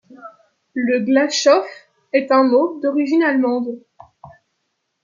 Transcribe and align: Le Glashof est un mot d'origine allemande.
Le 0.73 1.01
Glashof 1.05 1.63
est 2.11 2.31
un 2.31 2.41
mot 2.43 2.79
d'origine 2.81 3.21
allemande. 3.21 3.79